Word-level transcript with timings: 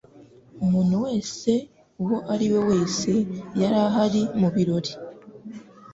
Umuntu 0.63 0.95
wese 1.05 1.51
uwo 2.01 2.17
ari 2.33 2.45
we 2.53 2.59
wese 2.69 3.11
yari 3.61 3.77
ahari 3.87 4.21
mu 4.39 4.49
birori 4.55 4.91